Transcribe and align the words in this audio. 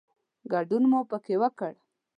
ګډون 0.51 0.83
مو 0.91 0.99
پکې 1.09 1.35
وکړ. 1.41 1.73